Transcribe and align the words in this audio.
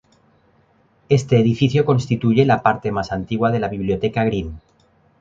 Este 1.09 1.37
edificio 1.39 1.85
constituye 1.85 2.43
la 2.43 2.63
parte 2.63 2.91
más 2.91 3.11
antigua 3.11 3.51
de 3.51 3.59
la 3.59 3.67
Biblioteca 3.67 4.23
Green. 4.23 4.59